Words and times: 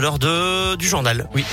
L'heure 0.00 0.20
de 0.20 0.76
du 0.76 0.86
journal. 0.86 1.28
Oui. 1.34 1.44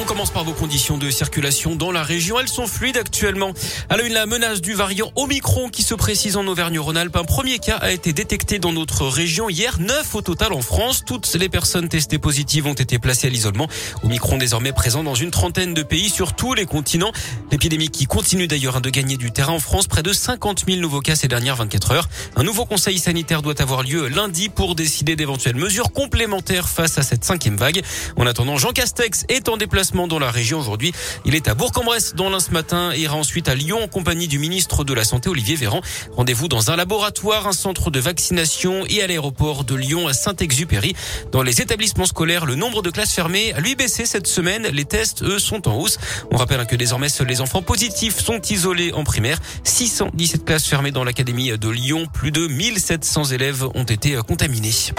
On 0.00 0.04
commence 0.04 0.30
par 0.30 0.44
vos 0.44 0.54
conditions 0.54 0.96
de 0.96 1.10
circulation 1.10 1.76
dans 1.76 1.92
la 1.92 2.02
région. 2.02 2.40
Elles 2.40 2.48
sont 2.48 2.66
fluides 2.66 2.96
actuellement. 2.96 3.52
À 3.90 3.98
la 3.98 4.04
une, 4.04 4.14
la 4.14 4.24
menace 4.24 4.62
du 4.62 4.72
variant 4.72 5.12
Omicron 5.14 5.68
qui 5.68 5.82
se 5.82 5.92
précise 5.92 6.38
en 6.38 6.46
Auvergne-Rhône-Alpes. 6.46 7.16
Un 7.16 7.24
premier 7.24 7.58
cas 7.58 7.76
a 7.76 7.92
été 7.92 8.14
détecté 8.14 8.58
dans 8.58 8.72
notre 8.72 9.06
région 9.06 9.50
hier. 9.50 9.78
Neuf 9.78 10.14
au 10.14 10.22
total 10.22 10.54
en 10.54 10.62
France. 10.62 11.02
Toutes 11.04 11.34
les 11.34 11.50
personnes 11.50 11.90
testées 11.90 12.18
positives 12.18 12.66
ont 12.66 12.72
été 12.72 12.98
placées 12.98 13.26
à 13.26 13.30
l'isolement. 13.30 13.68
Omicron 14.02 14.38
désormais 14.38 14.72
présent 14.72 15.04
dans 15.04 15.14
une 15.14 15.30
trentaine 15.30 15.74
de 15.74 15.82
pays 15.82 16.08
sur 16.08 16.32
tous 16.32 16.54
les 16.54 16.64
continents. 16.64 17.12
L'épidémie 17.52 17.90
qui 17.90 18.06
continue 18.06 18.46
d'ailleurs 18.46 18.80
de 18.80 18.88
gagner 18.88 19.18
du 19.18 19.32
terrain 19.32 19.52
en 19.52 19.60
France. 19.60 19.86
Près 19.86 20.02
de 20.02 20.14
50 20.14 20.64
000 20.66 20.80
nouveaux 20.80 21.02
cas 21.02 21.14
ces 21.14 21.28
dernières 21.28 21.56
24 21.56 21.90
heures. 21.92 22.08
Un 22.36 22.42
nouveau 22.42 22.64
conseil 22.64 22.98
sanitaire 22.98 23.42
doit 23.42 23.60
avoir 23.60 23.82
lieu 23.82 24.08
lundi 24.08 24.48
pour 24.48 24.74
décider 24.74 25.14
d'éventuelles 25.14 25.56
mesures 25.56 25.92
complémentaires 25.92 26.70
face 26.70 26.96
à 26.96 27.02
cette 27.02 27.24
cinquième 27.24 27.58
vague. 27.58 27.82
En 28.16 28.26
attendant, 28.26 28.56
Jean 28.56 28.70
Castex 28.70 29.26
est 29.28 29.50
en 29.50 29.58
déplacement 29.58 29.89
dans 29.90 30.18
la 30.18 30.30
région 30.30 30.60
aujourd'hui. 30.60 30.92
Il 31.24 31.34
est 31.34 31.48
à 31.48 31.54
Bourg-en-Bresse 31.54 32.14
dans 32.14 32.30
l'un 32.30 32.38
ce 32.38 32.52
matin 32.52 32.92
et 32.94 33.00
ira 33.00 33.16
ensuite 33.16 33.48
à 33.48 33.54
Lyon 33.54 33.82
en 33.82 33.88
compagnie 33.88 34.28
du 34.28 34.38
ministre 34.38 34.84
de 34.84 34.94
la 34.94 35.04
Santé 35.04 35.28
Olivier 35.28 35.56
Véran. 35.56 35.80
Rendez-vous 36.12 36.46
dans 36.48 36.70
un 36.70 36.76
laboratoire, 36.76 37.48
un 37.48 37.52
centre 37.52 37.90
de 37.90 37.98
vaccination 37.98 38.84
et 38.88 39.02
à 39.02 39.08
l'aéroport 39.08 39.64
de 39.64 39.74
Lyon 39.74 40.06
à 40.06 40.12
Saint-Exupéry. 40.12 40.94
Dans 41.32 41.42
les 41.42 41.60
établissements 41.60 42.06
scolaires, 42.06 42.46
le 42.46 42.54
nombre 42.54 42.82
de 42.82 42.90
classes 42.90 43.12
fermées 43.12 43.52
a 43.54 43.60
lui 43.60 43.74
baissé 43.74 44.06
cette 44.06 44.28
semaine. 44.28 44.68
Les 44.72 44.84
tests, 44.84 45.22
eux, 45.22 45.38
sont 45.38 45.68
en 45.68 45.76
hausse. 45.76 45.98
On 46.30 46.36
rappelle 46.36 46.64
que 46.66 46.76
désormais 46.76 47.08
seuls 47.08 47.26
les 47.26 47.40
enfants 47.40 47.62
positifs 47.62 48.20
sont 48.20 48.40
isolés 48.42 48.92
en 48.92 49.02
primaire. 49.02 49.38
617 49.64 50.44
classes 50.44 50.66
fermées 50.66 50.92
dans 50.92 51.04
l'académie 51.04 51.50
de 51.58 51.68
Lyon. 51.68 52.06
Plus 52.12 52.30
de 52.30 52.46
1700 52.46 53.24
élèves 53.24 53.66
ont 53.74 53.84
été 53.84 54.16
contaminés. 54.26 54.92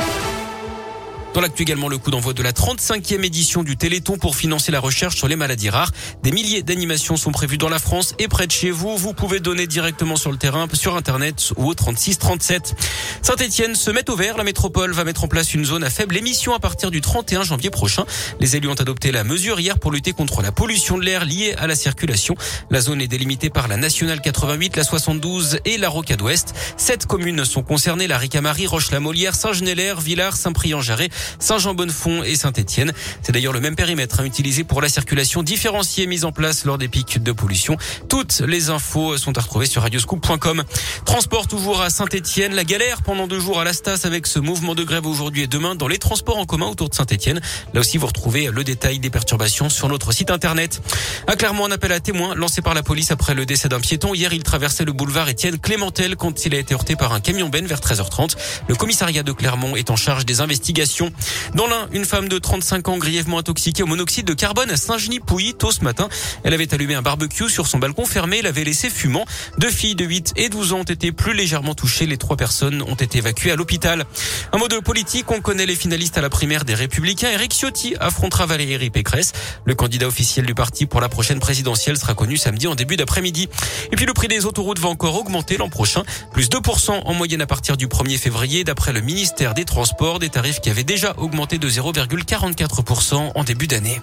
Dans 1.34 1.40
l'actu 1.40 1.62
également, 1.62 1.88
le 1.88 1.98
coup 1.98 2.12
d'envoi 2.12 2.34
de 2.34 2.44
la 2.44 2.52
35e 2.52 3.24
édition 3.24 3.64
du 3.64 3.78
Téléthon 3.78 4.18
pour 4.18 4.36
financer 4.36 4.70
la 4.70 4.82
recherche 4.82 5.16
sur 5.16 5.30
les 5.30 5.38
maladies 5.38 5.70
rares. 5.70 5.92
Des 6.24 6.32
milliers 6.32 6.62
d'animations 6.62 7.16
sont 7.16 7.32
prévues 7.32 7.58
dans 7.58 7.70
la 7.70 7.80
France 7.80 8.16
et 8.20 8.28
près 8.28 8.48
de 8.48 8.52
chez 8.52 8.70
vous. 8.70 8.98
Vous 8.98 9.14
pouvez 9.14 9.40
donner 9.40 9.66
directement 9.66 10.18
sur 10.18 10.30
le 10.30 10.38
terrain, 10.38 10.68
sur 10.74 10.98
Internet 10.98 11.54
ou 11.56 11.70
au 11.70 11.74
36 11.74 12.18
37. 12.18 12.76
Saint-Etienne 13.22 13.76
se 13.76 13.92
met 13.92 14.10
au 14.10 14.18
vert. 14.18 14.36
La 14.38 14.44
métropole 14.44 14.92
va 14.92 15.06
mettre 15.06 15.24
en 15.24 15.30
place 15.30 15.54
une 15.54 15.64
zone 15.64 15.86
à 15.86 15.90
faible 15.90 16.18
émission 16.18 16.54
à 16.54 16.60
partir 16.60 16.92
du 16.92 17.00
31 17.00 17.44
janvier 17.44 17.70
prochain. 17.70 18.04
Les 18.42 18.58
élus 18.58 18.68
ont 18.68 18.74
adopté 18.74 19.14
la 19.14 19.24
mesure 19.24 19.58
hier 19.62 19.80
pour 19.80 19.92
lutter 19.92 20.12
contre 20.12 20.42
la 20.42 20.52
pollution 20.52 20.98
de 20.98 21.06
l'air 21.06 21.24
liée 21.24 21.56
à 21.58 21.66
la 21.66 21.76
circulation. 21.76 22.36
La 22.70 22.82
zone 22.82 23.00
est 23.00 23.08
délimitée 23.08 23.50
par 23.50 23.70
la 23.70 23.78
nationale 23.78 24.20
88, 24.20 24.76
la 24.76 24.84
72 24.84 25.60
et 25.64 25.78
la 25.78 25.88
Rocade 25.88 26.22
Ouest. 26.22 26.54
Sept 26.76 27.06
communes 27.06 27.46
sont 27.46 27.64
concernées, 27.64 28.08
la 28.08 28.18
Ricamari, 28.18 28.68
Roche-la-Molière, 28.68 29.34
Saint-Genélaire, 29.34 30.02
Villars, 30.02 30.36
Saint-Priant-Jarret, 30.36 31.10
Saint-Jean-Bonnefond 31.40 32.24
et 32.24 32.36
Saint-Étienne. 32.36 32.94
C'est 33.22 33.32
d'ailleurs 33.32 33.54
le 33.54 33.60
même 33.60 33.76
périmètre 33.76 34.20
hein, 34.20 34.26
utilisé 34.26 34.64
pour 34.64 34.82
la 34.82 34.90
circulation 34.90 35.44
différenciée 35.44 36.08
mise 36.08 36.26
en 36.26 36.32
place 36.32 36.66
lors 36.66 36.78
des 36.78 36.88
pics 36.88 37.22
de 37.22 37.32
pollution. 37.32 37.78
Toutes 38.10 38.40
les 38.40 38.70
infos 38.70 39.18
sont 39.18 39.38
à 39.38 39.42
retrouver 39.42 39.66
sur 39.66 39.82
radioscoop.com. 39.82 40.64
Transport 41.06 41.48
toujours 41.48 41.82
à 41.82 41.90
Saint-Étienne. 41.90 42.54
La 42.54 42.64
galère 42.64 43.02
pendant 43.02 43.28
deux 43.28 43.40
jours 43.40 43.60
à 43.60 43.64
l'Astas 43.64 44.02
avec 44.04 44.28
ce 44.28 44.40
mouvement 44.40 44.76
de 44.76 44.84
grève 44.84 45.06
aujourd'hui 45.06 45.44
et 45.44 45.48
demain 45.48 45.76
dans 45.76 45.88
les 45.88 45.98
transports 45.98 46.38
en 46.38 46.46
commun 46.46 46.68
autour 46.68 46.90
de 46.90 46.96
Saint-Étienne. 46.96 47.42
Là 47.74 47.80
aussi, 47.82 47.98
vous 47.98 48.08
retrouvez 48.08 48.50
le 48.52 48.64
détail 48.64 49.00
des 49.00 49.10
perturbations 49.10 49.70
sur 49.70 49.88
notre 49.88 50.12
site 50.12 50.32
internet. 50.32 50.82
À 51.28 51.36
Clermont, 51.36 51.66
un 51.66 51.72
appel 51.72 51.92
à 51.92 52.00
témoins 52.00 52.36
lancé 52.36 52.62
par 52.62 52.74
la 52.74 52.84
police 52.84 53.12
après 53.12 53.34
le 53.34 53.46
décès 53.46 53.70
d'un 53.70 53.80
piéton. 53.80 54.14
Hier, 54.14 54.34
il 54.34 54.44
traversait 54.44 54.86
le 54.86 54.92
boulevard 54.92 55.30
Étienne 55.30 55.58
Clémentel 55.60 56.16
quand 56.16 56.46
il 56.46 56.56
a 56.56 56.58
été 56.58 56.74
heurté 56.74 56.96
par 56.96 57.14
un 57.14 57.20
camion 57.20 57.50
Ben 57.50 57.66
vers 57.66 57.80
13h30. 57.80 58.36
Le 58.68 58.76
commissariat 58.76 59.24
de 59.24 59.32
Clermont 59.32 59.76
est 59.76 59.90
en 59.90 59.96
charge 59.96 60.26
des 60.26 60.42
investigations. 60.42 61.11
Dans 61.56 61.68
l'un, 61.68 61.88
une 61.92 62.06
femme 62.06 62.30
de 62.30 62.38
35 62.40 62.88
ans 62.90 62.98
grièvement 62.98 63.40
intoxiquée 63.40 63.84
au 63.84 63.88
monoxyde 63.88 64.26
de 64.26 64.34
carbone 64.34 64.70
à 64.70 64.78
Saint-Genis-Pouilly 64.78 65.56
tôt 65.56 65.72
ce 65.72 65.84
matin. 65.84 66.08
Elle 66.44 66.54
avait 66.54 66.74
allumé 66.74 66.96
un 66.96 67.02
barbecue 67.02 67.50
sur 67.50 67.68
son 67.68 67.78
balcon 67.78 68.06
fermé, 68.06 68.42
l'avait 68.42 68.64
laissé 68.64 68.90
fumant. 68.90 69.26
Deux 69.58 69.70
filles 69.70 69.96
de 69.96 70.06
8 70.06 70.34
et 70.38 70.50
12 70.50 70.74
ans 70.74 70.80
ont 70.80 70.84
été 70.84 71.12
plus 71.12 71.34
légèrement 71.34 71.76
touchées. 71.76 72.06
Les 72.06 72.18
trois 72.18 72.38
personnes 72.38 72.82
ont 72.82 72.96
été 72.96 73.18
évacuées 73.18 73.52
à 73.52 73.56
l'hôpital. 73.56 74.06
Un 74.54 74.58
mot 74.58 74.68
de 74.68 74.80
politique, 74.80 75.30
on 75.32 75.42
connaît 75.42 75.66
les 75.66 75.76
finalistes 75.76 76.18
à 76.18 76.22
la 76.22 76.30
primaire 76.30 76.66
des 76.66 76.74
Républicains. 76.74 77.30
Eric 77.32 77.54
Ciotti 77.54 77.96
affrontera 78.00 78.46
Valérie 78.46 78.90
Pécresse. 78.90 79.34
Le 79.66 79.76
candidat 79.76 80.08
officiel 80.08 80.46
du 80.46 80.56
parti 80.56 80.86
pour 80.86 81.02
la 81.02 81.10
prochaine 81.10 81.40
présidentielle 81.40 81.98
sera 81.98 82.14
connu 82.14 82.38
samedi 82.38 82.68
en 82.68 82.76
début 82.76 82.98
d'après-midi. 82.98 83.50
Et 83.92 83.96
puis 83.96 84.06
le 84.06 84.14
prix 84.14 84.28
des 84.28 84.46
autoroutes 84.46 84.80
va 84.80 84.90
encore 84.90 85.16
augmenter 85.16 85.58
l'an 85.58 85.70
prochain, 85.70 86.04
plus 86.32 86.50
2% 86.50 87.02
en 87.06 87.14
moyenne 87.14 87.42
à 87.42 87.48
partir 87.48 87.78
du 87.78 87.88
1er 87.88 88.18
février 88.18 88.64
d'après 88.64 88.94
le 88.94 89.02
ministère 89.02 89.54
des 89.54 89.66
Transports, 89.66 90.20
des 90.20 90.30
tarifs 90.30 90.62
qui 90.62 90.70
avaient 90.70 90.84
augmenté 91.18 91.58
de 91.58 91.70
0,44% 91.70 93.32
en 93.36 93.44
début 93.44 93.68
d'année. 93.68 94.02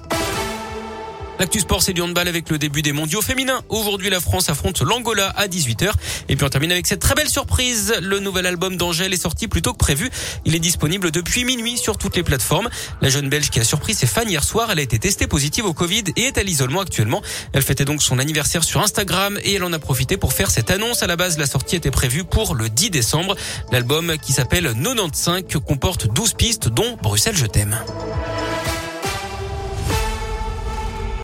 L'actu 1.38 1.60
sport, 1.60 1.82
c'est 1.82 1.92
du 1.92 2.02
handball 2.02 2.26
avec 2.26 2.50
le 2.50 2.58
début 2.58 2.82
des 2.82 2.90
mondiaux 2.90 3.22
féminins. 3.22 3.62
Aujourd'hui, 3.68 4.10
la 4.10 4.18
France 4.18 4.48
affronte 4.48 4.82
l'Angola 4.82 5.28
à 5.36 5.46
18h. 5.46 5.92
Et 6.28 6.34
puis 6.34 6.44
on 6.44 6.48
termine 6.48 6.72
avec 6.72 6.88
cette 6.88 6.98
très 6.98 7.14
belle 7.14 7.28
surprise. 7.28 7.94
Le 8.02 8.18
nouvel 8.18 8.44
album 8.44 8.76
d'Angèle 8.76 9.12
est 9.12 9.22
sorti 9.22 9.46
plus 9.46 9.62
tôt 9.62 9.72
que 9.72 9.78
prévu. 9.78 10.10
Il 10.44 10.56
est 10.56 10.60
disponible 10.60 11.12
depuis 11.12 11.44
minuit 11.44 11.78
sur 11.78 11.96
toutes 11.96 12.16
les 12.16 12.24
plateformes. 12.24 12.68
La 13.00 13.08
jeune 13.08 13.28
Belge 13.28 13.50
qui 13.50 13.60
a 13.60 13.64
surpris 13.64 13.94
ses 13.94 14.08
fans 14.08 14.26
hier 14.26 14.42
soir, 14.42 14.70
elle 14.72 14.80
a 14.80 14.82
été 14.82 14.98
testée 14.98 15.28
positive 15.28 15.64
au 15.64 15.74
Covid 15.74 16.04
et 16.16 16.22
est 16.22 16.38
à 16.38 16.42
l'isolement 16.42 16.80
actuellement. 16.80 17.22
Elle 17.52 17.62
fêtait 17.62 17.84
donc 17.84 18.02
son 18.02 18.18
anniversaire 18.18 18.64
sur 18.64 18.80
Instagram 18.80 19.38
et 19.44 19.54
elle 19.54 19.64
en 19.64 19.72
a 19.72 19.78
profité 19.78 20.16
pour 20.16 20.32
faire 20.32 20.50
cette 20.50 20.72
annonce. 20.72 21.04
À 21.04 21.06
la 21.06 21.14
base, 21.14 21.38
la 21.38 21.46
sortie 21.46 21.76
était 21.76 21.92
prévue 21.92 22.24
pour 22.24 22.56
le 22.56 22.68
10 22.68 22.90
décembre. 22.90 23.36
L'album 23.70 24.16
qui 24.20 24.32
s'appelle 24.32 24.72
95 24.74 25.44
comporte 25.64 26.08
12 26.08 26.34
pistes 26.34 26.68
dont 26.68 26.96
Bruxelles 27.00 27.36
je 27.36 27.46
t'aime. 27.46 27.78